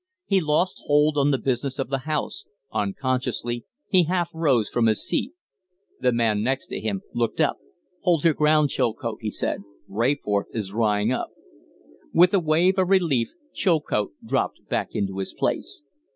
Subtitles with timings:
[0.25, 5.05] He lost hold on the business of the House; unconsciously he half rose from his
[5.05, 5.33] seat.
[5.99, 7.57] The man next him looked up.
[8.01, 9.61] "Hold your ground, Chilcote," he said.
[9.87, 11.29] "Rayforth is drying up."
[12.15, 15.83] With a wave of relief Chilcote dropped back into his place.